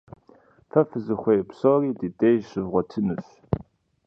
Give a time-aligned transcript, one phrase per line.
[0.69, 3.27] Фэ фызыхуей псори ди деж щывгъуэтынущ.